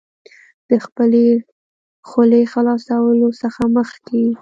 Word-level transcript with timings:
د 0.69 0.71
خپلې 0.85 1.25
خولې 2.09 2.41
خلاصولو 2.53 3.29
څخه 3.41 3.63
مخکې 3.77 4.23